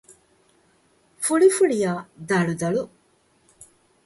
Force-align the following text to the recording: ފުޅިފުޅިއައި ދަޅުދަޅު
ފުޅިފުޅިއައި 1.23 2.01
ދަޅުދަޅު 2.27 2.81